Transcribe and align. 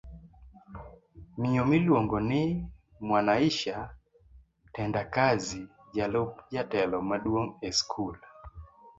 Miyo 1.37 1.65
miluongo 1.65 2.19
ni 2.19 2.67
Mwanaisha 3.05 3.95
Tendakazi 4.75 5.59
jalup 5.95 6.31
jatelo 6.53 6.97
maduong' 7.09 7.53
eskul 7.69 8.15